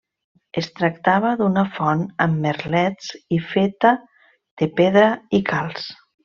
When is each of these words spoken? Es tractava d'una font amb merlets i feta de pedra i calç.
Es 0.59 0.69
tractava 0.77 1.33
d'una 1.41 1.65
font 1.75 2.01
amb 2.25 2.41
merlets 2.45 3.11
i 3.37 3.39
feta 3.53 3.93
de 4.63 4.71
pedra 4.81 5.05
i 5.41 5.45
calç. 5.53 5.89